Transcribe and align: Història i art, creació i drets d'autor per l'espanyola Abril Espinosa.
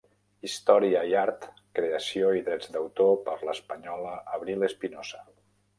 Història 0.47 1.03
i 1.11 1.13
art, 1.23 1.45
creació 1.81 2.33
i 2.41 2.43
drets 2.49 2.73
d'autor 2.77 3.15
per 3.29 3.39
l'espanyola 3.49 4.19
Abril 4.41 4.71
Espinosa. 4.73 5.25